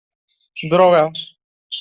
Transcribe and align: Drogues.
Drogues. 0.71 1.21